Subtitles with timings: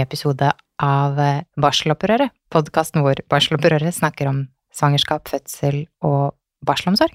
[0.00, 0.48] ny episode
[0.80, 4.38] av eh, Barselopprøret, podkasten hvor barselopprøret snakker om
[4.72, 6.32] svangerskap, fødsel og
[6.66, 7.12] barselomsorg.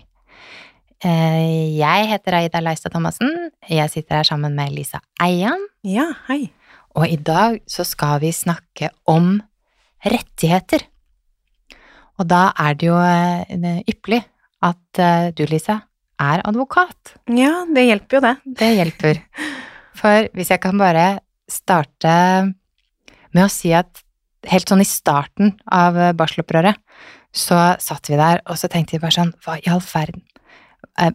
[1.05, 3.49] Eh, Jeg heter Aida Leistad Thomassen.
[3.69, 5.65] Jeg sitter her sammen med Lisa Eian.
[5.83, 6.51] Ja, hei.
[6.95, 9.39] Og i dag så skal vi snakke om
[10.05, 10.85] rettigheter.
[12.19, 14.21] Og da er det jo eh, ypperlig
[14.65, 15.01] at
[15.35, 15.81] du, Lisa,
[16.21, 17.15] er advokat.
[17.29, 18.35] Ja, det hjelper jo det.
[18.61, 19.19] Det hjelper.
[19.97, 21.19] For hvis jeg kan bare
[21.51, 22.13] starte
[23.35, 24.05] med å si at
[24.49, 26.79] helt sånn i starten av eh, barselopprøret,
[27.35, 30.23] så satt vi der, og så tenkte vi bare sånn, hva i all verden?
[31.01, 31.11] Eh,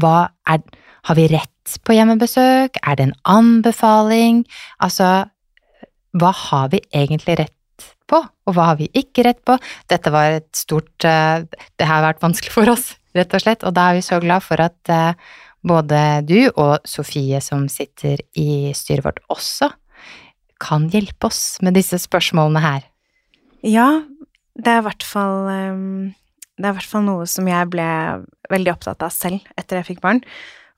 [0.00, 0.62] Hva er
[1.04, 2.78] Har vi rett på hjemmebesøk?
[2.80, 4.46] Er det en anbefaling?
[4.80, 5.28] Altså,
[6.16, 9.58] hva har vi egentlig rett på, og hva har vi ikke rett på?
[9.92, 11.44] Dette var et stort eh,
[11.76, 14.46] Det har vært vanskelig for oss, rett og slett, og da er vi så glad
[14.46, 14.94] for at
[15.64, 19.70] både du og Sofie, som sitter i styret vårt også,
[20.62, 22.86] kan hjelpe oss med disse spørsmålene her.
[23.64, 23.88] Ja,
[24.54, 26.14] det er i hvert fall ehm,
[26.54, 27.86] Det er i hvert fall noe som jeg ble
[28.52, 30.20] veldig opptatt av selv etter jeg fikk barn.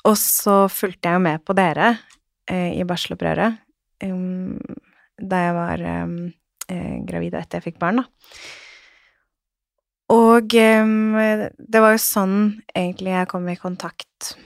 [0.06, 1.96] Og så fulgte jeg jo med på dere
[2.48, 3.58] eh, i barselopprøret
[4.06, 4.56] ehm,
[5.16, 6.16] da jeg var ehm,
[6.70, 8.08] eh, gravid etter jeg fikk barn, da.
[10.14, 12.36] Og det var jo sånn
[12.70, 14.36] egentlig jeg kom i kontakt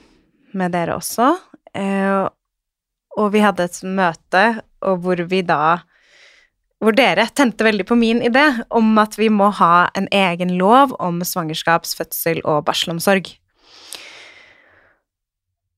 [0.56, 1.34] med dere også.
[1.76, 2.24] Eh,
[3.20, 4.44] og vi hadde et møte,
[4.82, 5.80] og hvor vi da
[6.80, 10.94] Hvor dere tente veldig på min idé om at vi må ha en egen lov
[10.96, 13.28] om svangerskaps-, fødsel- og barselomsorg.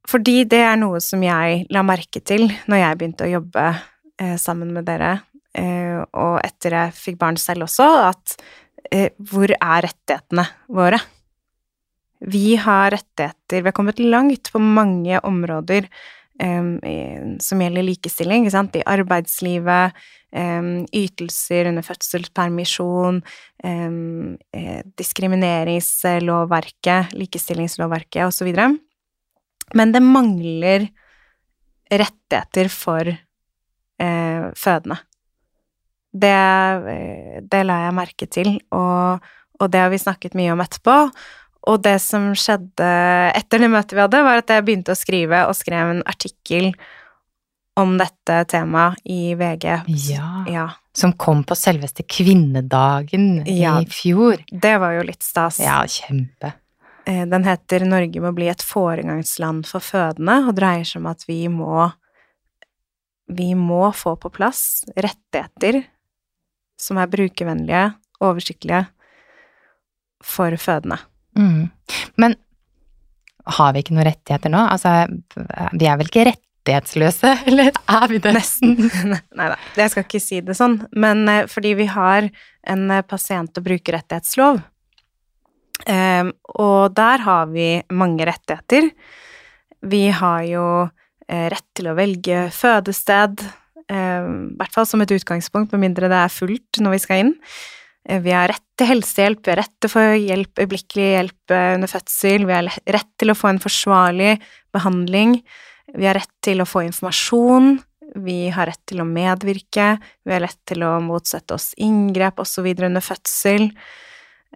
[0.06, 3.66] Fordi det er noe som jeg la merke til når jeg begynte å jobbe
[4.20, 5.16] eh, sammen med dere,
[5.58, 8.36] eh, og etter jeg fikk barn selv også, at
[8.92, 11.00] eh, hvor er rettighetene våre?
[12.22, 15.88] Vi har rettigheter, vi har kommet langt på mange områder
[16.40, 19.92] som gjelder likestilling, i arbeidslivet,
[20.32, 23.20] ytelser under fødselspermisjon,
[23.62, 23.90] eh,
[24.96, 28.48] diskrimineringslovverket, likestillingslovverket osv.
[29.74, 30.88] Men det mangler
[31.92, 34.96] rettigheter for eh, fødende.
[36.12, 39.18] Det, eh, det la jeg merke til, og,
[39.60, 41.10] og det har vi snakket mye om etterpå.
[41.70, 42.88] Og det som skjedde
[43.38, 46.72] etter det møtet vi hadde, var at jeg begynte å skrive, og skrev en artikkel
[47.78, 49.68] om dette temaet i VG.
[50.10, 50.30] Ja.
[50.50, 53.78] Ja, Som kom på selveste kvinnedagen Ja.
[53.80, 54.42] i fjor.
[54.52, 55.58] det var jo litt stas.
[55.58, 56.52] Ja, kjempe.
[57.06, 61.24] Eh, Den heter 'Norge må bli et foregangsland for fødende', og dreier seg om at
[61.26, 61.92] vi må
[63.28, 65.86] Vi må få på plass rettigheter
[66.76, 68.88] som er brukervennlige, oversiktlige,
[70.22, 70.98] for fødende.
[71.38, 71.68] Mm.
[72.20, 72.36] Men
[73.58, 74.62] har vi ikke noen rettigheter nå?
[74.70, 75.06] Altså,
[75.74, 78.34] vi er vel ikke rettighetsløse, eller er vi det?
[78.36, 78.76] Nesten.
[79.38, 82.28] Nei da, jeg skal ikke si det sånn, men eh, fordi vi har
[82.62, 84.62] en eh, pasient- og brukerrettighetslov,
[85.90, 88.92] eh, og der har vi mange rettigheter.
[89.90, 90.66] Vi har jo
[91.26, 93.42] eh, rett til å velge fødested,
[93.90, 97.24] eh, i hvert fall som et utgangspunkt, med mindre det er fullt når vi skal
[97.26, 97.38] inn.
[98.08, 101.54] Eh, Vi har rett til helsehjelp, vi har rett til å få hjelp, øyeblikkelig hjelp
[101.54, 104.34] eh, under fødsel, vi har rett til å få en forsvarlig
[104.74, 105.40] behandling,
[105.94, 107.76] vi har rett til å få informasjon,
[108.22, 112.66] vi har rett til å medvirke, vi har rett til å motsette oss inngrep osv.
[112.84, 113.70] under fødsel,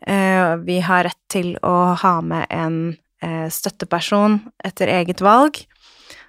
[0.07, 2.97] Eh, vi har rett til å ha med en
[3.51, 5.57] støtteperson etter eget valg,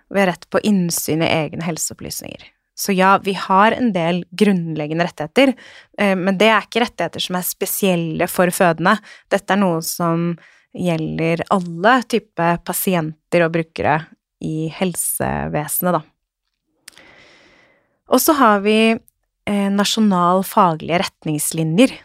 [0.09, 2.45] vi har rett på innsyn i egne helseopplysninger.
[2.77, 5.55] Så ja, vi har en del grunnleggende rettigheter,
[5.97, 8.97] eh, men det er ikke rettigheter som er spesielle for fødende.
[9.33, 10.29] Dette er noe som
[10.77, 13.97] gjelder alle typer pasienter og brukere
[14.45, 16.03] i helsevesenet, da.
[18.07, 21.95] Og så har vi eh, nasjonal faglige retningslinjer.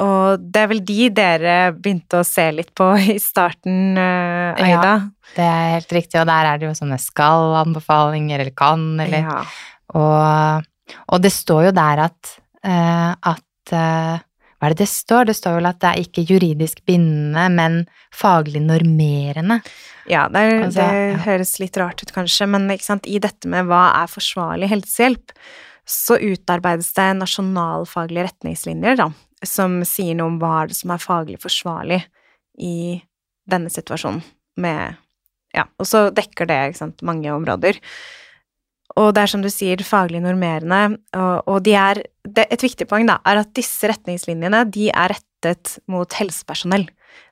[0.00, 4.64] Og det er vel de dere begynte å se litt på i starten, Aida?
[4.72, 4.94] Ja.
[5.36, 9.38] Det er helt riktig, og der er det jo sånne skal-anbefalinger, eller kan, eller Ja.
[9.96, 10.66] og,
[11.08, 12.34] og det står jo der at,
[12.64, 14.20] eh, at eh,
[14.62, 15.24] Hva er det det står?
[15.26, 17.80] Det står vel at det er ikke juridisk bindende, men
[18.14, 19.56] faglig normerende.
[20.06, 23.66] Ja, det, er, Altså, det høres litt rart ut kanskje, men sant, i dette med
[23.66, 25.34] hva er forsvarlig helsehjelp,
[25.82, 29.08] så utarbeides det nasjonalfaglige retningslinjer, da,
[29.46, 32.00] som sier noe om hva er det som er faglig forsvarlig
[32.62, 33.00] i
[33.48, 34.22] denne situasjonen
[34.62, 34.98] med
[35.52, 37.76] Ja, og så dekker det, ikke sant, mange områder.
[38.96, 42.86] Og det er som du sier, faglig normerende, og, og de er det, Et viktig
[42.88, 46.86] poeng, da, er at disse retningslinjene, de er rettet mot helsepersonell.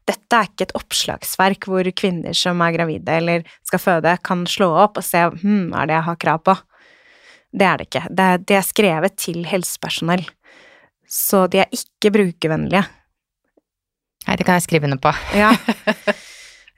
[0.09, 4.69] Dette er ikke et oppslagsverk hvor kvinner som er gravide eller skal føde, kan slå
[4.83, 6.57] opp og se hm, er det jeg har krav på.
[7.51, 8.05] Det er det ikke.
[8.11, 10.27] Det det er skrevet til helsepersonell.
[11.11, 12.85] Så de er ikke brukervennlige.
[14.27, 15.15] Nei, det kan jeg skrive under på.
[15.35, 15.55] Ja.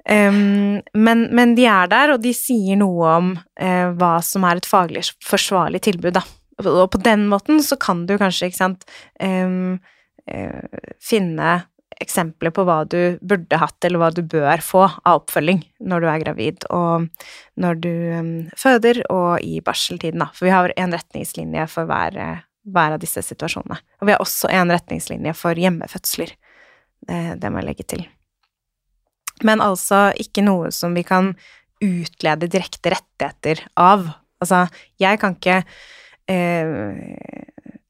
[0.02, 4.58] Um, men, men, de er der, og de sier noe om uh, hva som er
[4.58, 6.24] et faglig forsvarlig tilbud, da.
[6.62, 8.82] Og på den måten så kan du kanskje, ikke sant,
[9.22, 9.76] um,
[10.26, 11.60] uh, finne
[12.02, 16.10] eksempler på hva du burde hatt, eller hva du bør få av oppfølging når du
[16.10, 17.06] er gravid, og
[17.62, 20.32] når du um, føder, og i barseltiden, da.
[20.34, 23.78] For vi har en retningslinje for hver, hver, av disse situasjonene.
[24.00, 26.34] Og vi har også en retningslinje for hjemmefødsler.
[27.02, 28.04] Det, det må jeg legge til.
[29.46, 31.32] Men altså ikke noe som vi kan
[31.82, 34.06] utlede direkte rettigheter av.
[34.42, 34.66] Altså,
[35.02, 35.62] jeg kan ikke
[36.30, 36.94] eh,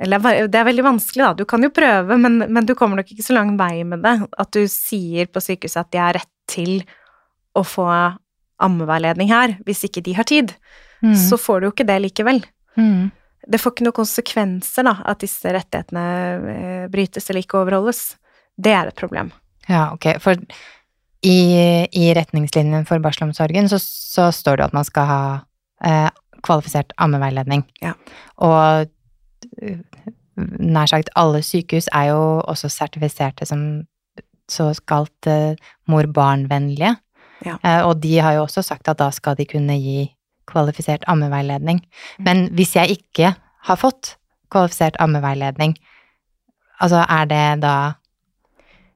[0.03, 1.33] Eller det er veldig vanskelig, da.
[1.37, 4.17] Du kan jo prøve, men, men, du kommer nok ikke så lang vei med det.
[4.41, 6.83] At du sier på sykehuset at de har rett til
[7.55, 7.87] å få
[8.63, 10.55] ammeveiledning her, hvis ikke de har tid.
[11.03, 11.15] Mm.
[11.19, 12.43] Så får du jo ikke det likevel.
[12.79, 13.11] Mm.
[13.49, 16.05] Det får ikke noen konsekvenser, da, at disse rettighetene
[16.53, 18.05] eh, brytes eller ikke overholdes.
[18.55, 19.33] Det er et problem.
[19.69, 20.09] Ja, ok.
[20.23, 20.39] For
[21.23, 21.39] i,
[21.87, 25.23] i retningslinjen for barselomsorgen så, så, står det at man skal ha
[25.87, 26.11] eh,
[26.43, 27.65] kvalifisert ammeveiledning.
[27.83, 27.95] Ja.
[28.43, 28.91] Og
[30.37, 33.85] nær sagt alle sykehus er jo også sertifiserte som
[34.51, 35.55] såkalt eh,
[35.89, 36.97] mor-barn-vennlige.
[37.47, 37.57] Ja.
[37.63, 40.11] Eh, og de har jo også sagt at da skal de kunne gi
[40.53, 41.81] kvalifisert ammeveiledning.
[42.19, 42.27] Mm.
[42.29, 43.33] Men hvis jeg ikke
[43.69, 44.17] har fått
[44.53, 45.75] kvalifisert ammeveiledning,
[46.83, 47.77] altså er det da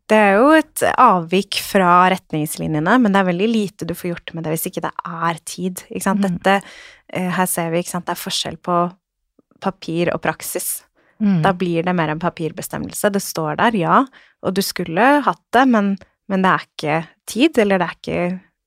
[0.07, 4.33] det er jo et avvik fra retningslinjene, men det er veldig lite du får gjort
[4.37, 5.83] med det hvis ikke det er tid.
[5.91, 6.21] Mm.
[6.23, 6.61] Dette,
[7.11, 8.77] eh, her ser vi, at det er forskjell på
[9.65, 10.85] papir og praksis.
[11.19, 11.41] Mm.
[11.43, 13.11] Da blir det mer en papirbestemmelse.
[13.11, 14.05] Det står der, ja,
[14.47, 15.97] og du skulle hatt det, men,
[16.31, 18.23] men det er ikke tid, eller det er ikke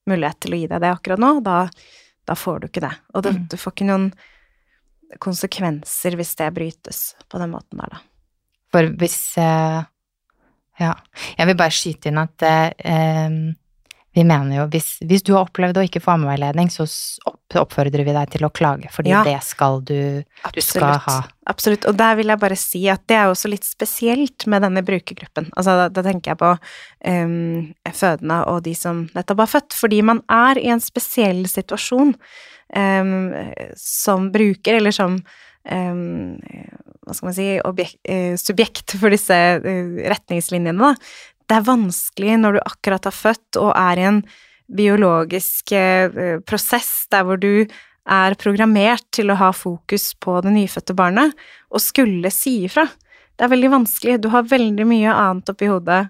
[0.09, 1.33] mulighet til å gi deg det akkurat nå.
[1.45, 1.59] Da,
[2.29, 2.93] da får du ikke det.
[3.17, 3.45] Og det, mm.
[3.49, 4.09] du får ikke noen
[5.19, 8.03] konsekvenser hvis det brytes på den måten der, da.
[8.69, 9.87] For hvis eh
[10.79, 10.93] ja.
[11.37, 13.33] Jeg vil bare skyte inn at eh,
[14.17, 16.87] vi mener jo hvis, hvis, du har opplevd å ikke få ammeveiledning, så
[17.59, 19.21] oppfordrer vi deg til å klage, fordi ja.
[19.25, 20.23] det skal du
[20.55, 21.17] Du skal ha.
[21.49, 21.85] Absolutt.
[21.89, 25.49] Og der vil jeg bare si at det er også litt spesielt med denne brukergruppen.
[25.57, 27.69] Altså da, da tenker jeg på um,
[28.01, 33.15] fødende og de som nettopp har født, fordi man er i en spesiell situasjon um,
[33.77, 35.17] som bruker, eller som
[35.69, 36.37] um,
[37.09, 40.93] hva skal man si, objekt, eh, subjekt for disse eh, retningslinjene, da.
[41.49, 44.23] Det er vanskelig når du akkurat har født og er i en
[44.69, 47.65] biologisk eh, prosess der hvor du
[48.09, 51.33] er programmert til å ha fokus på det nyfødte barnet,
[51.69, 52.87] og skulle si ifra.
[53.37, 54.17] Det er veldig vanskelig.
[54.21, 56.07] Du har veldig mye annet oppi hodet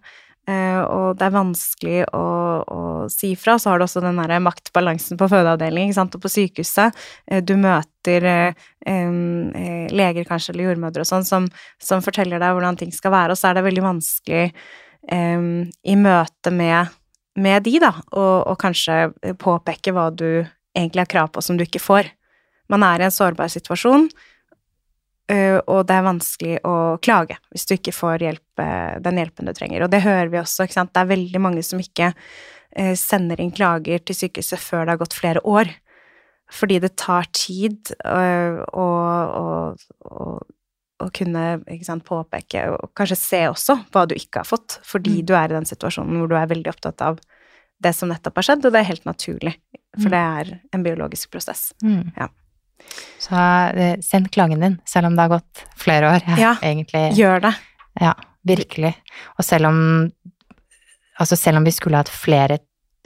[0.50, 2.26] Eh, og det er vanskelig å,
[2.64, 2.82] å
[3.12, 3.58] si fra.
[3.60, 6.98] Så har du også den der maktbalansen på fødeavdeling og på sykehuset.
[7.30, 8.26] Eh, du møter
[8.90, 11.50] leger kanskje, eller jordmødre og sånn, som,
[11.84, 14.46] som, forteller deg hvordan ting skal være, og så er det veldig vanskelig
[15.08, 16.96] i møte med,
[17.40, 20.44] med de, da, og, og kanskje påpeke hva du
[20.76, 22.12] egentlig har krav på som du ikke får.
[22.70, 24.10] Man er i en sårbar situasjon,
[25.30, 26.76] og det er vanskelig å
[27.06, 28.62] klage hvis du ikke får hjelp,
[29.06, 29.86] den hjelpen du trenger.
[29.86, 30.94] Og det hører vi også, ikke sant.
[30.94, 32.12] Det er veldig mange som ikke
[32.98, 35.72] sender inn klager til sykehuset før det har gått flere år.
[36.50, 38.88] Fordi det tar tid å,
[41.00, 41.44] å, kunne
[41.86, 45.26] sant, påpeke og kanskje se også hva du ikke har fått, fordi mm.
[45.30, 47.20] du er i den situasjonen hvor du er veldig opptatt av
[47.80, 49.56] det som nettopp har skjedd, og det er helt naturlig,
[49.96, 50.14] for mm.
[50.14, 51.70] det er en biologisk prosess.
[51.84, 52.12] Mm.
[52.18, 52.28] Ja.
[53.20, 56.28] Så eh, send klagen din, selv om det har gått flere år.
[56.40, 57.10] Ja, egentlig.
[57.16, 57.54] gjør det.
[58.00, 58.14] Ja,
[58.48, 58.94] virkelig.
[59.38, 59.80] Og selv om
[61.20, 62.56] Altså selv om vi skulle hatt flere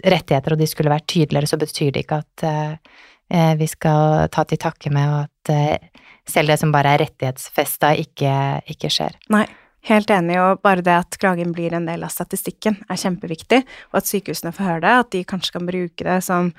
[0.05, 4.43] rettigheter, og de skulle vært tydeligere, så betyr det ikke at uh, vi skal ta
[4.45, 8.37] til takke med at uh, selv det som bare er rettighetsfesta, ikke,
[8.75, 9.19] ikke skjer.
[9.33, 9.45] Nei.
[9.83, 13.57] Helt enig, og bare det at klagen blir en del av statistikken, er kjempeviktig.
[13.91, 16.53] Og at sykehusene får høre det, at de kanskje kan bruke det som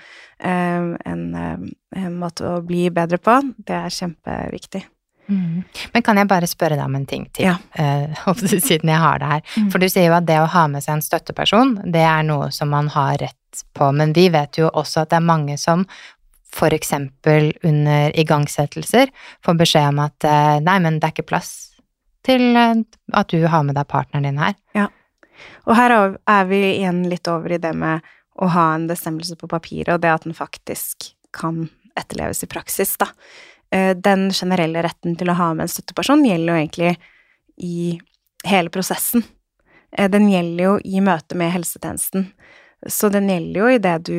[0.45, 1.63] eh, en, eh,
[2.03, 4.83] en, måte å bli bedre på, det er kjempeviktig.
[5.33, 5.63] Mm.
[5.95, 7.57] Men kan jeg bare spørre deg om en ting til, ja.
[7.81, 9.47] uh, siden jeg har det her.
[9.57, 9.71] Mm.
[9.73, 12.51] For du sier jo at det å ha med seg en støtteperson, det er noe
[12.53, 13.89] som man har rett på.
[13.97, 15.87] Men vi vet jo også at det er mange som
[16.75, 19.11] eksempel under igangsettelser
[19.45, 21.55] får beskjed om at uh, nei, men det er ikke plass
[22.25, 22.83] til eh,
[23.13, 24.55] at du har med deg partneren din her.
[24.77, 24.89] Ja.
[25.69, 28.05] Og her er vi igjen litt over i det med
[28.41, 31.67] å ha en bestemmelse på papiret, og det at den faktisk kan
[31.99, 33.11] etterleves i praksis, da.
[33.75, 36.95] Eh, den generelle retten til å ha med en støtteperson gjelder jo egentlig
[37.63, 37.79] i
[38.47, 39.25] hele prosessen.
[39.97, 42.29] Eh, den gjelder jo i møte med helsetjenesten.
[42.87, 44.19] Så den gjelder jo i det du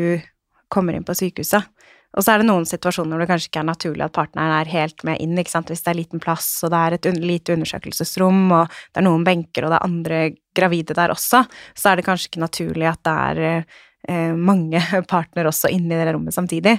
[0.74, 1.68] kommer inn på sykehuset.
[2.16, 4.72] Og så er det noen situasjoner hvor det kanskje ikke er naturlig at partneren er
[4.72, 7.18] helt med inn, ikke sant, hvis det er liten plass, og det er et un
[7.20, 10.22] lite undersøkelsesrom, og det er noen benker, og det er andre
[10.56, 11.44] gravide der også,
[11.76, 14.80] så er det kanskje ikke naturlig at det er eh, mange
[15.14, 16.78] partnere også inne i det rommet samtidig.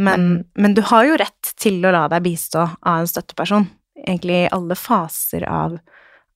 [0.00, 0.38] Men, mm.
[0.64, 3.68] men, du har jo rett til å la deg bistå av en støtteperson,
[4.00, 5.76] egentlig i alle faser av,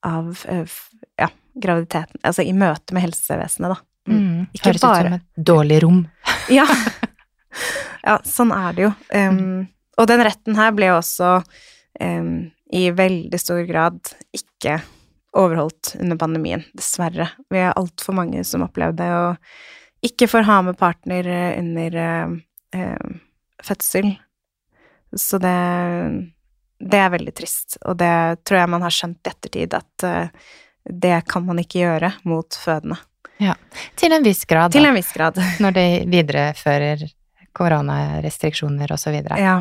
[0.04, 0.76] av eh,
[1.22, 1.30] ja,
[1.64, 3.80] graviditeten, altså i møte med helsevesenet, da.
[4.04, 4.20] Mm.
[4.20, 4.44] mm.
[4.52, 5.00] Ikke Høres bare...
[5.00, 6.04] ut som et dårlig rom.
[6.52, 6.68] ja.
[8.04, 8.90] Ja, sånn er det jo.
[9.14, 11.38] Um, og den retten her ble også
[12.00, 12.34] um,
[12.74, 14.00] i veldig stor grad
[14.34, 14.80] ikke
[15.34, 17.30] overholdt under pandemien, dessverre.
[17.50, 19.24] Vi er altfor mange som opplevde å
[20.04, 21.96] ikke får ha med partner under
[22.76, 23.16] um,
[23.64, 24.12] fødsel.
[25.16, 25.54] Så det,
[26.82, 28.12] det er veldig trist, og det
[28.44, 32.58] tror jeg man har skjønt i ettertid, at uh, det kan man ikke gjøre mot
[32.60, 33.00] fødende.
[33.42, 33.56] Ja,
[33.98, 34.74] Til en viss grad.
[34.74, 35.38] Til en viss grad.
[35.62, 37.08] Når de viderefører
[37.54, 39.20] koronarestriksjoner osv.
[39.38, 39.60] Ja.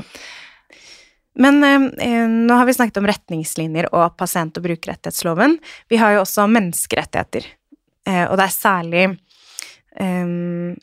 [1.36, 5.58] Men eh, eh, nå har vi snakket om retningslinjer og pasient- og brukerrettighetsloven.
[5.90, 7.48] Vi har jo også menneskerettigheter,
[8.08, 9.06] eh, og det er særlig
[10.00, 10.28] eh,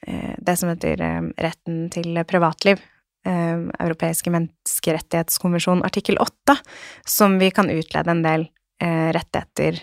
[0.06, 2.80] eh det som heter eh, retten til privatliv.
[3.20, 6.54] Europeiske menneskerettighetskonvensjon artikkel 8,
[7.04, 8.46] som vi kan utlede en del
[8.80, 9.76] rettigheter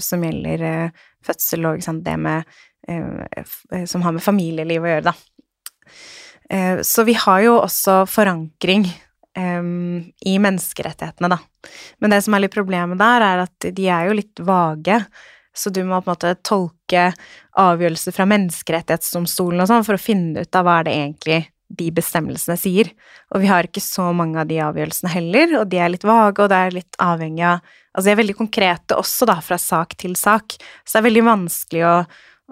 [0.00, 0.88] som gjelder
[1.20, 2.48] fødsel og det med
[3.84, 5.12] Som har med familieliv å gjøre, da.
[6.52, 8.86] Eh, så vi har jo også forankring
[9.38, 11.40] um, i menneskerettighetene, da.
[12.00, 15.02] Men det som er litt problemet der, er at de er jo litt vage.
[15.56, 17.10] Så du må på en måte tolke
[17.58, 21.40] avgjørelser fra menneskerettighetsdomstolen og sånn for å finne ut av hva er det egentlig
[21.78, 22.92] de bestemmelsene sier.
[23.34, 26.40] Og vi har ikke så mange av de avgjørelsene heller, og de er litt vage,
[26.40, 29.96] og det er litt avhengig av Altså de er veldig konkrete også, da, fra sak
[29.98, 30.54] til sak,
[30.86, 31.94] så det er veldig vanskelig å,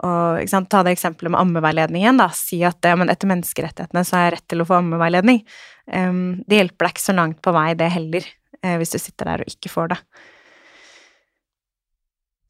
[0.05, 2.29] og sant, ta det eksempelet med ammeveiledningen, da.
[2.37, 5.41] Si at det, men etter menneskerettighetene så har jeg rett til å få ammeveiledning.
[5.88, 8.26] Um, det hjelper deg ikke så langt på vei, det heller,
[8.61, 9.99] uh, hvis du sitter der og ikke får det.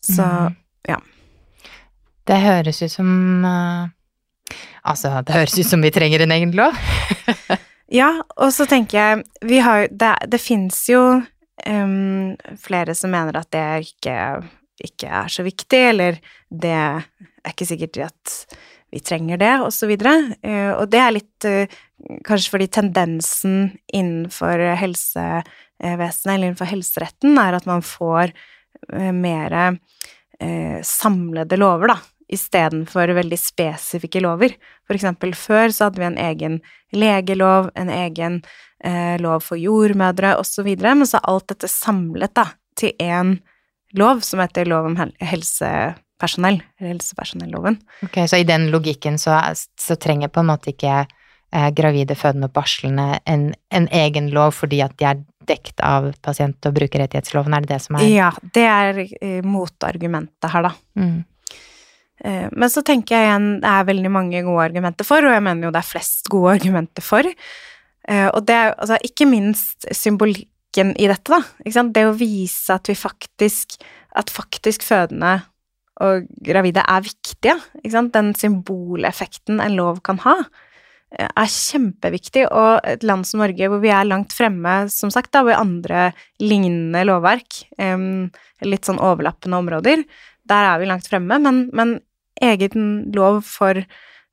[0.07, 0.59] Så mm.
[0.91, 0.99] ja.
[2.27, 3.09] Det høres ut som
[3.47, 3.87] uh,
[4.87, 6.75] Altså, det høres ut som vi trenger en egen lov.
[8.01, 13.39] ja, og så tenker jeg Vi har Det, det fins jo um, flere som mener
[13.39, 14.19] at det ikke
[14.85, 16.19] ikke er så viktig, eller
[16.51, 16.81] det
[17.47, 18.35] er ikke sikkert at
[18.93, 20.15] vi trenger det, og så videre.
[20.47, 21.79] Eh, og det er litt eh,
[22.27, 23.57] kanskje fordi tendensen
[23.95, 28.35] innenfor helsevesenet, eller innenfor helseretten, er at man får
[28.93, 29.79] eh, mer
[30.85, 31.95] samlede lover, da,
[32.29, 34.53] istedenfor veldig spesifikke lover.
[34.85, 36.59] For eksempel før så hadde vi en egen
[36.93, 38.43] legelov, en egen
[39.25, 40.35] lov for jordmødre,
[40.67, 43.39] videre, men så er alt dette samlet, da, til én
[43.97, 45.01] lov som heter lov om
[46.17, 47.79] helsepersonell, helsepersonelloven.
[48.03, 49.39] Ok, Så i den logikken så,
[49.79, 51.07] så trenger på en måte ikke
[51.53, 56.13] eh, gravide, fødende og barslende en, en, egen lov fordi at de er dekt av
[56.23, 60.73] pasient- og brukerrettighetsloven, er det det som er Ja, det er eh, motargumentet her, da.
[60.97, 61.25] Mm.
[62.25, 65.45] Eh, men så tenker jeg igjen det er veldig mange gode argumenter for, og jeg
[65.45, 67.33] mener jo det er flest gode argumenter for.
[68.07, 71.41] Og det er altså ikke minst symbolikken i dette, da.
[71.91, 73.81] Det å vise at vi faktisk
[74.15, 75.41] At faktisk fødende
[76.05, 77.57] og gravide er viktige.
[77.85, 80.37] Den symboleffekten en lov kan ha,
[81.17, 82.47] er kjempeviktig.
[82.51, 86.11] Og et land som Norge, hvor vi er langt fremme, som sagt, da, ved andre
[86.43, 87.63] lignende lovverk,
[88.67, 90.05] litt sånn overlappende områder,
[90.47, 91.97] der er vi langt fremme, men, men
[92.45, 93.81] egen lov for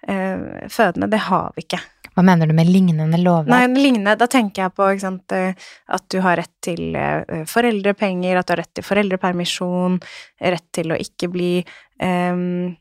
[0.07, 1.81] eh, fødende, det har vi ikke.
[2.13, 3.49] Hva mener du med lignende lovverk?
[3.49, 5.57] Nei, lignende, Da tenker jeg på sant, eh,
[5.87, 9.97] at du har rett til eh, foreldrepenger, at du har rett til foreldrepermisjon,
[10.53, 11.53] rett til å ikke bli
[12.03, 12.75] um,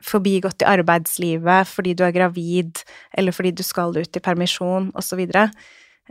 [0.00, 2.80] forbigått i arbeidslivet fordi du er gravid,
[3.12, 5.20] eller fordi du skal ut i permisjon, osv.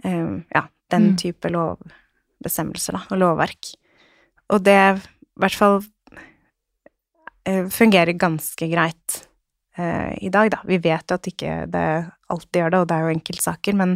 [0.03, 1.17] Um, ja, den mm.
[1.17, 3.73] type lovbestemmelser, da, og lovverk.
[4.53, 5.81] Og det i hvert fall
[7.73, 9.23] fungerer ganske greit
[9.73, 10.59] i dag, da.
[10.69, 11.85] Vi vet jo at ikke det
[12.29, 13.95] alltid gjør det, og det er jo enkeltsaker, men,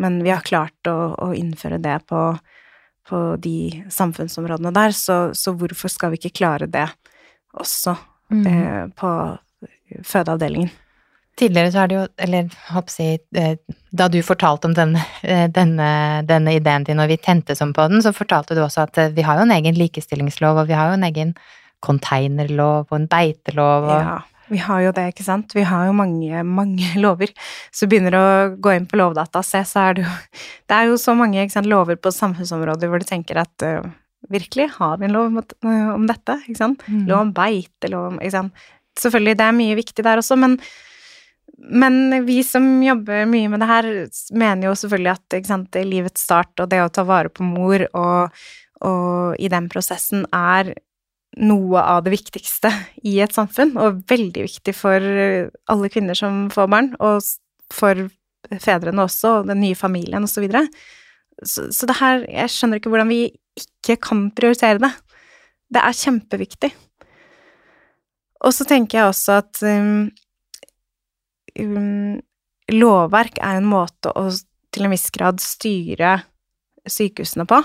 [0.00, 2.22] men vi har klart å, å innføre det på,
[3.08, 6.88] på, de samfunnsområdene der, så, så, hvorfor skal vi ikke klare det
[7.54, 7.94] også
[8.34, 8.46] mm.
[8.50, 9.12] eh, på
[10.08, 10.72] fødeavdelingen?
[11.38, 12.50] Tidligere så har det jo, eller
[13.00, 13.54] jeg, eh,
[13.90, 15.86] da du fortalte om denne, eh, denne,
[16.28, 19.14] denne, ideen din, og vi tente som på den, så fortalte du også at eh,
[19.16, 21.32] vi har jo en egen likestillingslov, og vi har jo en egen
[21.82, 24.18] containerlov og en beitelov og ja.
[24.52, 25.54] Vi har jo det, ikke sant.
[25.56, 27.32] Vi har jo mange, mange lover.
[27.72, 30.12] Så begynner du å gå inn på Lovdata og se, så er det jo
[30.68, 33.88] Det er jo så mange sant, lover på samfunnsområder hvor du tenker at uh,
[34.32, 35.42] virkelig, har vi en lov om,
[35.96, 36.38] om dette?
[36.46, 36.84] Ikke sant?
[36.86, 37.04] Mm.
[37.10, 38.70] Lov om beite, lov om ikke sant?
[39.00, 40.58] Selvfølgelig, det er mye viktig der også, men,
[41.72, 43.88] men vi som jobber mye med det her,
[44.36, 48.42] mener jo selvfølgelig at sant, livets start og det å ta vare på mor og,
[48.84, 50.74] og i den prosessen er
[51.40, 52.70] noe av det viktigste
[53.08, 55.00] i et samfunn, og veldig viktig for
[55.72, 57.24] alle kvinner som får barn, og
[57.72, 58.08] for
[58.60, 60.34] fedrene også, og den nye familien osv.
[60.34, 60.66] Så, videre.
[61.42, 63.22] så Så det her Jeg skjønner ikke hvordan vi
[63.56, 64.92] ikke kan prioritere det.
[65.72, 66.72] Det er kjempeviktig.
[68.42, 70.10] Og så tenker jeg også at um,
[71.60, 72.20] um,
[72.72, 74.28] lovverk er en måte å
[74.72, 76.16] til en viss grad styre
[76.88, 77.60] sykehusene på.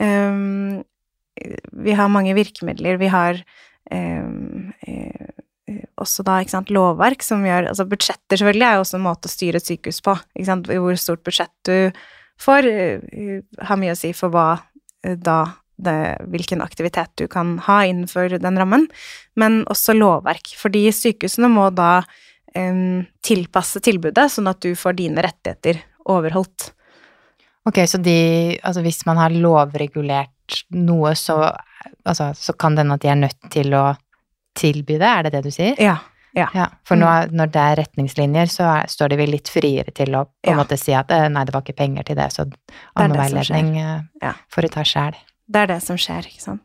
[0.00, 0.82] Um,
[1.84, 2.98] vi har mange virkemidler.
[3.00, 3.40] Vi har
[3.90, 9.06] um, uh, også da, sant, lovverk som gjør Altså budsjetter selvfølgelig er jo også en
[9.06, 10.16] måte å styre et sykehus på.
[10.46, 10.68] Sant?
[10.68, 12.04] Hvor stort budsjett du
[12.42, 14.48] får, uh, har mye å si for hva
[15.04, 15.38] da
[15.76, 15.96] det,
[16.30, 18.86] hvilken aktivitet du kan ha innenfor den rammen,
[19.36, 20.54] men også lovverk.
[20.58, 22.04] Fordi sykehusene må da
[22.54, 25.82] um, tilpasse tilbudet, sånn at du får dine rettigheter
[26.14, 26.70] overholdt.
[27.64, 30.30] Ok, så de Altså hvis man har lovregulert
[30.76, 31.38] noe, så,
[32.04, 33.84] altså, så kan det hende at de er nødt til å
[34.54, 35.78] tilby det, er det det du sier?
[35.80, 35.96] Ja.
[36.36, 36.48] Ja.
[36.54, 40.14] ja for nå, når det er retningslinjer, så er, står de vel litt friere til
[40.18, 40.58] å på en Ja.
[40.60, 42.44] måte si at eh, nei, det var ikke penger til det, så
[42.98, 44.34] annen veiledning eh, Ja.
[44.52, 45.16] får du ta sjæl.
[45.48, 46.62] Det er det som skjer, ikke sant.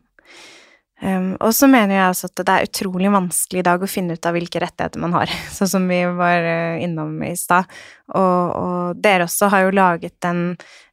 [1.00, 4.18] Um, og så mener jeg også at det er utrolig vanskelig i dag å finne
[4.18, 7.70] ut av hvilke rettigheter man har, sånn som vi var eh, innom i stad.
[8.12, 10.42] Og, og dere også har jo laget en,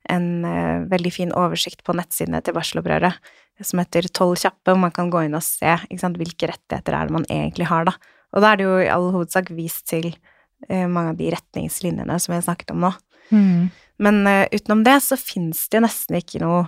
[0.07, 3.19] en uh, veldig fin oversikt på nettsidene til Barselopprøret
[3.65, 7.09] som heter Tolv kjappe, hvor man kan gå inn og se sant, hvilke rettigheter er
[7.09, 7.95] det man egentlig har, da.
[8.35, 12.19] Og da er det jo i all hovedsak vist til uh, mange av de retningslinjene
[12.21, 12.93] som vi har snakket om nå.
[13.33, 13.69] Mm.
[14.03, 16.67] Men uh, utenom det så fins det nesten ikke noe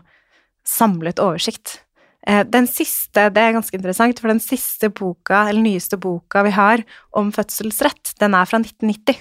[0.68, 1.80] samlet oversikt.
[2.28, 6.52] Eh, den siste, det er ganske interessant, for den siste boka, eller nyeste boka vi
[6.52, 6.84] har
[7.16, 9.16] om fødselsrett, den er fra 1990.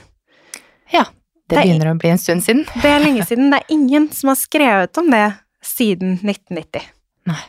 [0.93, 1.13] Ja, det,
[1.49, 2.65] Det er- begynner å bli en stund siden.
[2.83, 3.51] Det er lenge siden.
[3.51, 5.27] Det er ingen som har skrevet om det
[5.63, 6.83] siden 1990.
[7.31, 7.43] Nei.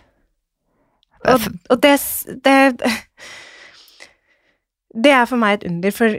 [1.28, 1.98] Og, og det,
[2.46, 2.56] det
[4.96, 6.16] Det er for meg et under, for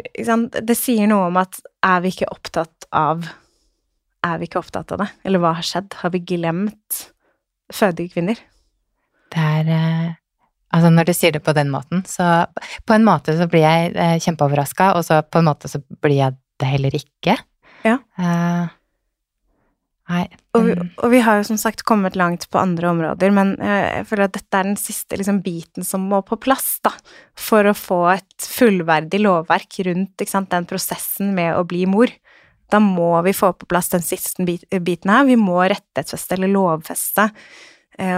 [0.69, 3.25] det sier noe om at er vi ikke opptatt av
[4.23, 5.09] Er vi ikke opptatt av det?
[5.25, 5.95] Eller hva har skjedd?
[6.03, 6.99] Har vi glemt
[7.73, 8.37] fødige kvinner?
[9.31, 10.09] Det er eh,
[10.71, 12.47] Altså, når du sier det på den måten, så
[12.87, 16.21] På en måte så blir jeg eh, kjempeoverraska, og så på en måte så blir
[16.21, 17.35] jeg det heller ikke.
[17.83, 17.97] Ja.
[18.21, 18.69] Eh,
[20.13, 20.23] nei.
[20.55, 23.99] Og, vi- og vi har jo som sagt kommet langt på andre områder, men eh,
[23.99, 26.93] jeg føler at dette er den siste liksom, biten som må på plass, da,
[27.35, 32.13] for å få et fullverdig lovverk rundt sant, den prosessen med å bli mor.
[32.71, 35.25] Da må vi få på plass den siste biten her.
[35.27, 37.33] Vi må rettighetsfeste eller lovfeste,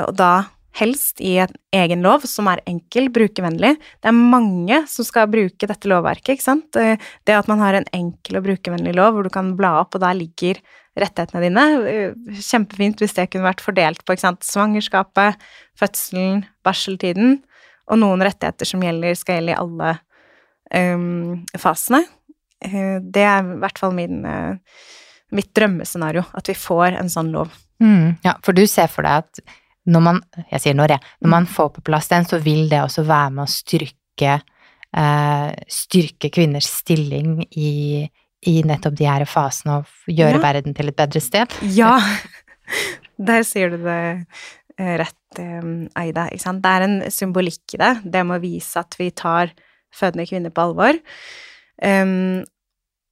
[0.05, 0.35] og da
[0.79, 3.75] helst i en egen lov som er enkel, brukervennlig.
[4.01, 6.77] Det er mange som skal bruke dette lovverket, ikke sant.
[6.81, 9.95] Eh, Det at man har en enkel og brukervennlig lov hvor du kan bla opp,
[9.95, 10.61] og der ligger
[10.97, 11.65] rettighetene dine.
[11.89, 14.43] eh, Kjempefint hvis det kunne vært fordelt på ikke sant?
[14.45, 15.37] svangerskapet,
[15.79, 17.43] fødselen, barseltiden,
[17.89, 19.99] og noen rettigheter som gjelder, skal gjelde i alle
[20.95, 22.05] um, fasene.
[22.65, 24.23] Eh, det er i hvert fall min,
[25.33, 27.51] mitt drømmescenario, at vi får en sånn lov.
[27.83, 29.41] mm, ja, for du ser for deg at
[29.87, 30.21] når man
[30.53, 31.01] Jeg sier når, jeg.
[31.23, 34.35] Når man får på plass den, så vil det også være med å styrke
[34.95, 38.05] eh, Styrke kvinners stilling i,
[38.47, 40.43] i nettopp de her fasene og gjøre Ja.
[40.45, 41.59] verden til et bedre sted.
[41.75, 41.97] Ja!
[43.19, 43.99] Der sier du det
[44.79, 45.19] eh, rett,
[45.99, 46.27] Eida.
[46.33, 46.63] Ikke sant?
[46.65, 47.93] Det er en symbolikk i det.
[48.05, 49.53] Det med å vise at vi tar
[49.93, 50.99] fødende kvinner på alvor.
[51.83, 52.43] Um,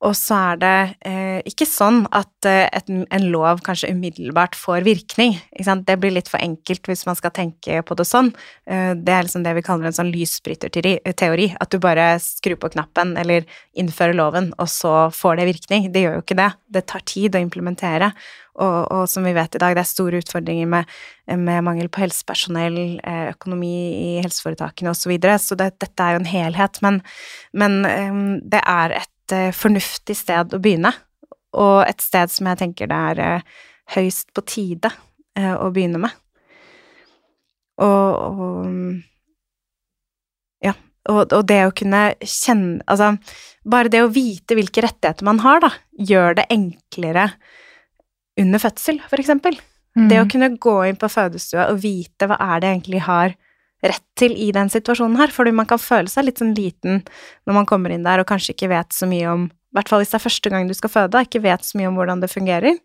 [0.00, 4.86] og så er det eh, ikke sånn at eh, et, en lov kanskje umiddelbart får
[4.86, 5.34] virkning.
[5.52, 8.30] Det blir litt for enkelt hvis man skal tenke på det sånn.
[8.64, 11.46] Eh, det er liksom det vi kaller en sånn lysbryterteori.
[11.60, 13.44] At du bare skrur på knappen eller
[13.76, 15.90] innfører loven, og så får det virkning.
[15.92, 16.48] Det gjør jo ikke det.
[16.80, 18.14] Det tar tid å implementere.
[18.60, 22.06] Og, og som vi vet i dag, det er store utfordringer med, med mangel på
[22.06, 25.04] helsepersonell, eh, økonomi i helseforetakene osv.
[25.04, 25.38] Så, videre.
[25.44, 26.80] så det, dette er jo en helhet.
[26.84, 27.00] Men,
[27.52, 28.20] men eh,
[28.56, 30.92] det er et eh, fornuftig sted å begynne,
[31.58, 33.42] og et sted som jeg tenker det er eh,
[33.96, 34.90] høyst på tide
[35.38, 36.12] eh, å begynne med.
[37.80, 38.66] Og, og
[40.66, 40.74] ja,
[41.08, 43.14] og, og det å kunne kjenne Altså,
[43.64, 47.30] bare det å vite hvilke rettigheter man har, da, gjør det enklere
[48.40, 49.56] under fødsel, for eksempel.
[49.96, 50.30] Det å Mm.
[50.30, 53.32] kunne gå inn på fødestua og vite hva er det jeg egentlig har
[53.82, 57.00] rett til i den situasjonen her, fordi man kan føle seg litt sånn liten
[57.48, 60.02] når man kommer inn der og kanskje ikke vet så mye om, i hvert fall
[60.02, 62.32] hvis det er første gang du skal føde, ikke vet så mye om hvordan det
[62.32, 62.76] fungerer.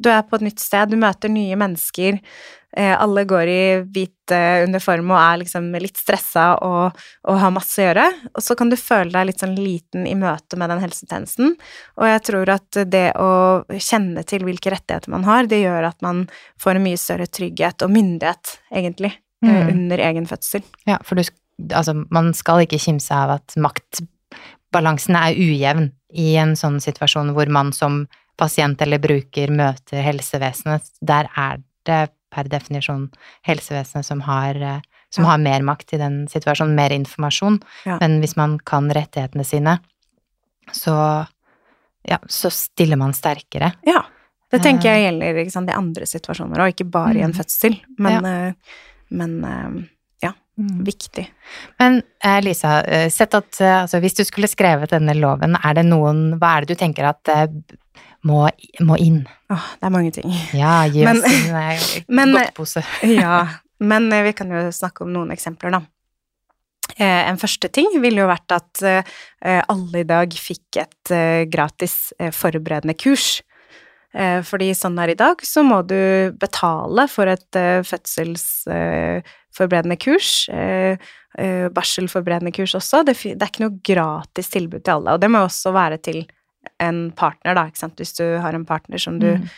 [0.00, 2.22] Du er på et nytt sted, du møter nye mennesker
[2.76, 7.54] Eh, alle går i hvit eh, uniform og er liksom litt stressa og, og, har
[7.54, 8.04] masse å gjøre.
[8.30, 11.56] Og så kan du føle deg litt sånn liten i møte med den helsetjenesten.
[11.98, 13.32] Og jeg tror at det å
[13.74, 16.28] kjenne til hvilke rettigheter man har, det gjør at man
[16.62, 19.68] får en mye større trygghet og myndighet, egentlig, mm.
[19.72, 20.64] under egen fødsel.
[20.88, 21.24] Ja, for du,
[21.68, 27.50] altså, man skal ikke kimse av at maktbalansen er ujevn i en sånn situasjon hvor
[27.52, 28.04] man som
[28.40, 30.86] pasient eller bruker møter helsevesenet.
[31.04, 33.08] Der er det per definisjon
[33.46, 35.32] helsevesenet som har, eh, som ja.
[35.32, 37.58] har mer makt i den situasjonen, mer informasjon.
[37.88, 37.98] Ja.
[38.00, 39.78] Men hvis man kan rettighetene sine,
[40.72, 40.94] så,
[42.06, 43.74] ja, så stiller man sterkere.
[43.86, 44.04] Ja.
[44.50, 45.08] Det tenker jeg eh.
[45.08, 47.38] gjelder sant, i andre situasjoner og ikke bare i en mm.
[47.38, 47.76] fødsel.
[48.02, 48.78] Men, uh,
[49.10, 49.76] men uh,
[50.22, 50.80] ja, mm.
[50.86, 51.26] viktig.
[51.80, 52.00] Men
[52.44, 56.66] Lisa, sett at altså, hvis du skulle skrevet denne loven, er det noen Hva er
[56.66, 57.30] det du tenker at
[58.28, 58.42] må,
[58.84, 59.22] må inn?
[59.52, 60.34] Åh, det er mange ting.
[60.56, 61.46] Ja, gi oss en
[62.20, 62.84] men, godtpose.
[63.08, 63.46] ja,
[63.80, 65.82] men eh, vi kan jo snakke om noen eksempler, da.
[66.98, 68.84] Eh, en første ting ville jo vært at
[69.40, 71.12] alle i dag fikk et
[71.48, 73.38] gratis forberedende kurs.
[74.10, 77.54] Fordi sånn er i dag, så må du betale for et
[77.86, 80.50] fødselsforberedende kurs.
[81.76, 83.04] Barselforberedende kurs også.
[83.06, 86.26] Det er ikke noe gratis tilbud til alle, og det må også være til
[86.80, 89.48] en partner, da, ikke sant, hvis du har en partner som du mm.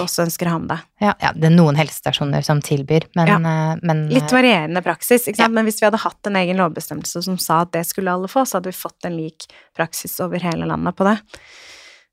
[0.00, 0.84] også ønsker å ha med deg.
[1.04, 3.36] Ja, ja, det er noen helsestasjoner som tilbyr, men, ja.
[3.36, 5.54] Eh, men Litt eh, varierende praksis, ikke sant, ja.
[5.58, 8.46] men hvis vi hadde hatt en egen lovbestemmelse som sa at det skulle alle få,
[8.48, 11.18] så hadde vi fått en lik praksis over hele landet på det.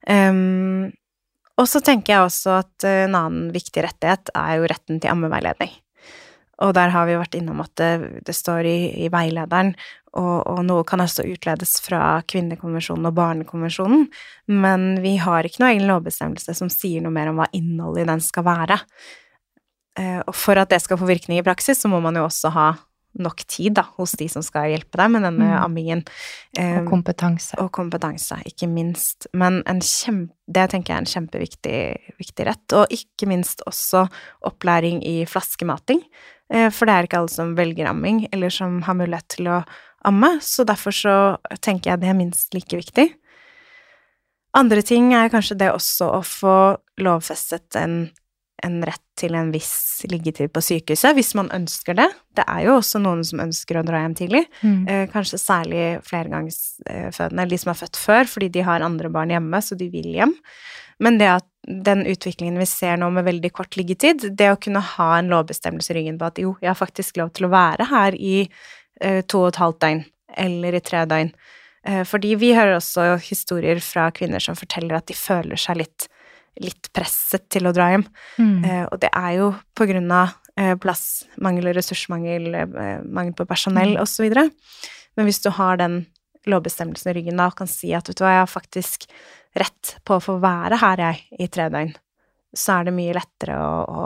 [0.07, 0.91] Um,
[1.57, 5.73] og så tenker jeg også at en annen viktig rettighet er jo retten til ammeveiledning.
[6.65, 9.75] Og der har vi vært innom at det, det står i, i veilederen,
[10.17, 14.07] og, og, noe kan også utledes fra kvinnekonvensjonen og barnekonvensjonen,
[14.49, 18.09] men vi har ikke noe egen lovbestemmelse som sier noe mer om hva innholdet i
[18.09, 18.79] den skal være.
[19.99, 22.53] Eh, og for at det skal få virkning i praksis, så må man jo også
[22.55, 22.71] ha
[23.17, 25.57] nok tid da, hos de som skal hjelpe deg med denne mm.
[25.63, 26.03] ammingen.
[26.57, 27.57] Um, og kompetanse.
[27.63, 29.29] Og kompetanse, ikke minst.
[29.37, 32.77] Men kjempe, det tenker jeg er en kjempeviktig rett.
[32.77, 34.05] Og ikke minst også
[34.47, 36.03] opplæring i flaskemating.
[36.53, 39.61] Uh, for det er ikke alle som velger amming, eller som har mulighet til å
[40.07, 41.15] amme, så derfor så
[41.63, 43.09] tenker jeg det er minst like viktig.
[44.57, 46.57] Andre ting er kanskje det også å få
[47.03, 48.07] lovfestet en,
[48.65, 52.07] en rett til en viss liggetid på sykehuset, hvis man ønsker det.
[52.37, 54.79] Det er jo også noen som ønsker å dra hjem tidlig, mm.
[54.89, 59.33] eh, kanskje særlig flergangsfødende, eller de som er født før, fordi de har andre barn
[59.33, 60.33] hjemme, så de vil hjem.
[61.03, 64.81] Men det at den utviklingen vi ser nå med veldig kort liggetid, det å kunne
[64.95, 67.89] ha en lovbestemmelse i ryggen på at jo, jeg har faktisk lov til å være
[67.91, 68.37] her i
[69.01, 70.03] eh, to og et halvt døgn,
[70.47, 71.33] eller i tre døgn.
[71.87, 76.07] Eh, fordi vi hører også historier fra kvinner som forteller at de føler seg litt,
[76.63, 78.05] litt presset til å dra hjem.
[78.37, 78.57] Mm.
[78.65, 83.95] Eh, og det er jo på grunn av eh, plassmangel, ressursmangel, eh, mangel på personell
[83.95, 84.03] mm.
[84.03, 84.37] osv.
[85.17, 86.03] Men hvis du har den
[86.47, 89.07] lovbestemmelsen i ryggen da og kan si at vet du hva, jeg har faktisk
[89.57, 91.95] rett på å få være her, jeg, i tre døgn,
[92.57, 94.05] så er det mye lettere å, å,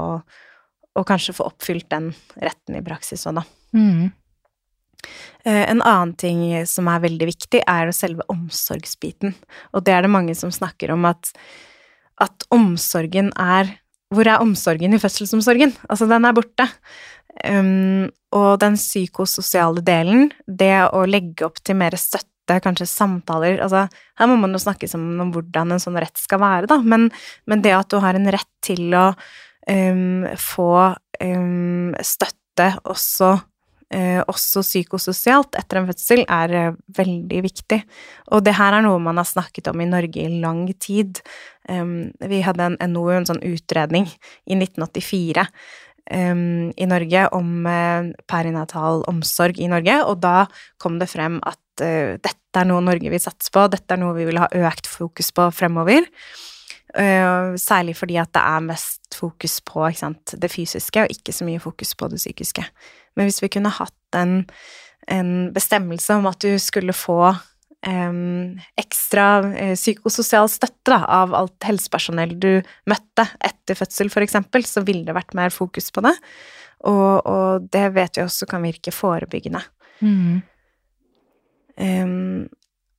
[0.98, 2.10] å kanskje få oppfylt den
[2.42, 3.46] retten i praksis òg, da.
[3.78, 4.10] Mm.
[5.44, 9.36] Eh, en annen ting som er veldig viktig, er selve omsorgsbiten.
[9.76, 11.34] Og det er det mange som snakker om at,
[12.22, 13.78] at omsorgen er
[14.12, 15.72] Hvor er omsorgen i fødselsomsorgen?
[15.88, 16.66] Altså, den er borte.
[17.48, 23.86] Um, og den psykososiale delen, det å legge opp til mer støtte kanskje samtaler Altså,
[24.20, 27.08] her må man jo snakke sammen om hvordan en sånn rett skal være, da, men,
[27.48, 30.74] men det at du har en rett til å um, få
[31.24, 33.38] um, støtte også
[33.92, 37.82] Eh, også psykososialt etter en fødsel, er eh, veldig viktig.
[38.32, 41.20] Og det her er noe man har snakket om i Norge i lang tid.
[41.72, 44.10] Um, vi hadde en NOU, en sånn utredning,
[44.50, 45.48] i 1984
[46.12, 50.46] um, i Norge om uh, perinatal omsorg i Norge, og da
[50.82, 54.16] kom det frem at uh, dette er noe Norge vil satse på, dette er noe
[54.18, 56.08] vi vil ha økt fokus på fremover.
[56.92, 61.48] Uh, særlig fordi at det er mest fokus på sant, det fysiske, og ikke så
[61.48, 62.66] mye fokus på det psykiske.
[63.16, 64.42] Men hvis vi kunne hatt en,
[65.12, 67.32] en bestemmelse om at du skulle få
[67.82, 72.52] ekstra uh, psykososial støtte da, av alt helsepersonell du
[72.90, 76.14] møtte etter fødsel, eksempel, så ville det vært mer fokus på det.
[76.90, 79.62] Og, og det vet vi også kan virke forebyggende.
[80.02, 80.42] Mm.
[81.82, 82.50] Um,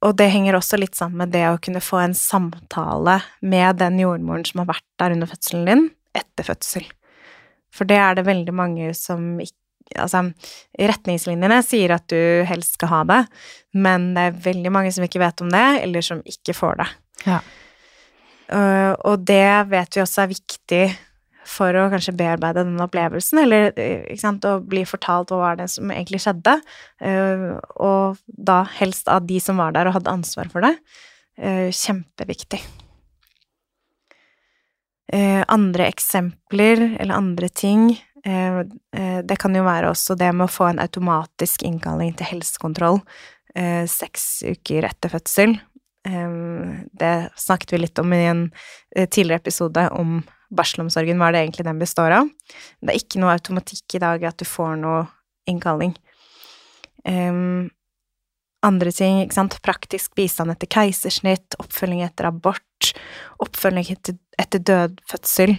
[0.03, 4.01] og det henger også litt sammen med det å kunne få en samtale med den
[4.03, 5.85] jordmoren som har vært der under fødselen din,
[6.19, 6.89] etter fødsel.
[7.73, 9.62] For det er det veldig mange som ikke
[10.01, 10.25] Altså,
[10.79, 13.21] retningslinjene sier at du helst skal ha det,
[13.73, 16.89] men det er veldig mange som ikke vet om det, eller som ikke får det.
[17.27, 17.41] Ja.
[18.53, 20.83] Uh, og det vet vi også er viktig
[21.49, 25.67] for å kanskje bearbeide den opplevelsen, eller ikke sant, å bli fortalt hva var det
[25.73, 26.59] som egentlig skjedde,
[27.03, 27.49] uh,
[27.83, 30.77] og da helst av de som var der og hadde ansvar for det.
[31.41, 32.63] Uh, kjempeviktig.
[35.13, 37.91] Andre eksempler eller andre ting
[38.23, 43.01] Det kan jo være også det med å få en automatisk innkalling til helsekontroll
[43.91, 45.57] seks uker etter fødsel.
[46.03, 48.45] Det snakket vi litt om i en
[48.95, 52.31] tidligere episode om barselomsorgen, hva det egentlig den består av.
[52.81, 55.05] Det er ikke noe automatikk i dag at du får noe
[55.51, 55.95] innkalling.
[58.63, 62.93] Andre ting, ikke sant, praktisk bistand etter keisersnitt, oppfølging etter abort,
[63.43, 65.57] oppfølging etter, død fødsel,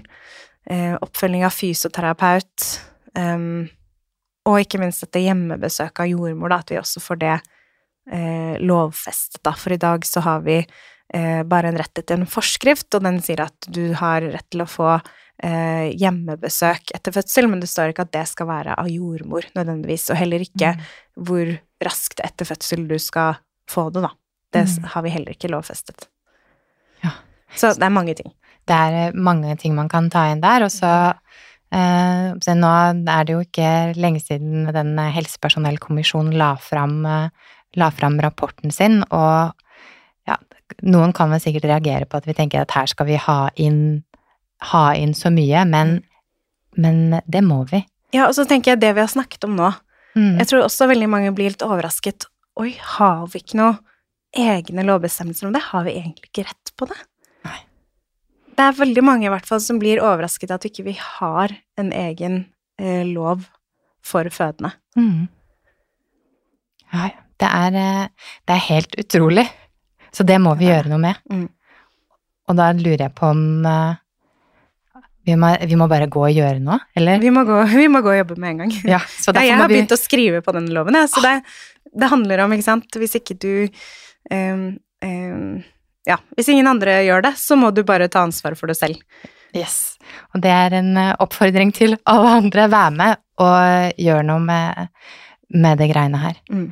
[0.63, 2.65] oppfølging av fysioterapeut,
[4.47, 9.41] og ikke minst dette hjemmebesøket av jordmor, da, at vi også får det uh, lovfestet,
[9.43, 10.57] da, for i dag så har vi
[11.13, 14.65] eh, bare en rett etter en forskrift, og den sier at du har rett til
[14.65, 18.89] å få eh, hjemmebesøk etter fødsel, men det står ikke at det skal være av
[18.91, 20.83] jordmor nødvendigvis, og heller ikke mm.
[21.27, 24.13] hvor raskt etter fødsel du skal få det, da.
[24.53, 24.89] Det mm.
[24.93, 26.07] har vi heller ikke lovfestet.
[27.03, 27.15] Ja.
[27.55, 28.33] Så det er mange ting.
[28.67, 30.93] Det er eh, mange ting man kan ta inn der, og så
[31.73, 32.71] Uh, nå
[33.09, 38.99] er det jo ikke lenge siden den helsepersonellkommisjonen la fram, uh, la fram rapporten sin,
[39.09, 39.55] og
[40.81, 44.03] noen kan vel sikkert reagere på at vi tenker at her skal vi ha inn,
[44.71, 45.97] ha inn så mye, men,
[46.75, 47.83] men, det må vi.
[48.15, 49.71] Ja, og så tenker jeg det vi har snakket om nå.
[50.13, 50.37] Mm.
[50.41, 52.27] Jeg tror også veldig mange blir litt overrasket.
[52.61, 53.77] Oi, har vi ikke noe
[54.37, 55.63] egne lovbestemmelser om det?
[55.71, 56.99] Har vi egentlig ikke rett på det?
[58.53, 58.57] Nei.
[58.57, 61.89] Det er veldig mange i hvert fall som blir overrasket at vi ikke har en
[61.95, 62.43] egen
[62.79, 63.47] eh, lov
[64.05, 64.73] for fødende.
[64.99, 65.27] Mm.
[66.93, 67.09] Ja,
[67.41, 69.47] det er, eh, det er helt utrolig.
[70.13, 71.19] Så det må vi gjøre noe med.
[71.31, 71.47] Mm.
[72.51, 73.95] Og da lurer jeg på om uh,
[75.23, 77.21] vi, må, vi, må, bare gå og gjøre noe, eller?
[77.23, 78.73] Vi må gå, vi må gå og jobbe med en gang.
[78.83, 79.77] Ja, ja jeg har vi...
[79.79, 81.09] begynt å skrive på den loven, jeg.
[81.13, 81.37] Så det,
[81.89, 83.53] det, handler om, ikke sant, hvis ikke du
[84.29, 84.67] um,
[85.07, 85.63] um,
[86.07, 88.99] Ja, hvis ingen andre gjør det, så må du bare ta ansvar for det selv.
[89.55, 89.95] Yes.
[90.33, 92.67] Og det er en eh, oppfordring til alle andre.
[92.73, 94.91] Vær med og gjør noe med,
[95.53, 96.37] med det greiene her.
[96.51, 96.69] Mm.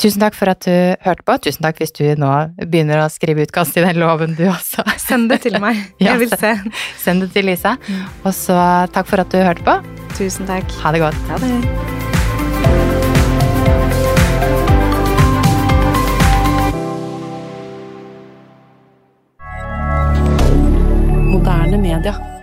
[0.00, 0.72] Tusen takk for at du
[1.04, 1.36] hørte på.
[1.44, 2.30] Tusen takk hvis du nå
[2.62, 4.86] begynner å skrive utkast i den loven, du også.
[5.02, 5.82] Send det til meg.
[6.00, 6.54] Jeg vil se.
[7.02, 7.76] Send det til Lisa.
[7.84, 8.06] Mm.
[8.24, 8.60] Og så
[8.94, 9.76] takk for at du hørte på.
[10.16, 10.72] Tusen takk.
[10.80, 11.20] Ha det godt.
[11.28, 12.09] Ha det.
[21.50, 22.39] moderne media.